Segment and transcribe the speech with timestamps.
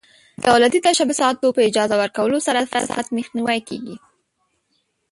[0.41, 3.95] د دولتي تشبثاتو په اجاره ورکولو سره فساد مخنیوی کیږي.